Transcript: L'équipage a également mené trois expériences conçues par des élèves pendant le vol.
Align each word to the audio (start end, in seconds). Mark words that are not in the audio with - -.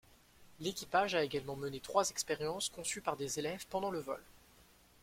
L'équipage 0.59 1.13
a 1.13 1.23
également 1.23 1.55
mené 1.55 1.79
trois 1.79 2.09
expériences 2.09 2.69
conçues 2.69 3.01
par 3.01 3.17
des 3.17 3.37
élèves 3.37 3.67
pendant 3.69 3.91
le 3.91 3.99
vol. 3.99 4.23